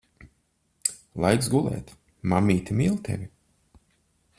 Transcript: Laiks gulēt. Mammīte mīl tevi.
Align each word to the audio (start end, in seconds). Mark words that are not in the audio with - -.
Laiks 1.25 1.51
gulēt. 1.57 1.95
Mammīte 2.35 2.79
mīl 2.83 3.01
tevi. 3.11 3.33